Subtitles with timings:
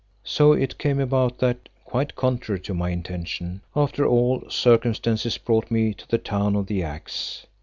[0.23, 5.93] So it came about that, quite contrary to my intention, after all circumstances brought me
[5.93, 7.45] to the Town of the Axe.